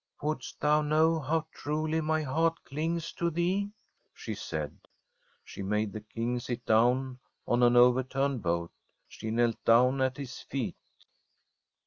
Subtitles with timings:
[0.13, 3.69] * Wouldest thou know how truly my heart clings to thee?
[3.93, 4.75] * she said.
[5.43, 8.71] She made the King sit down on an overturned boat.
[9.07, 10.75] She knelt down at his feet.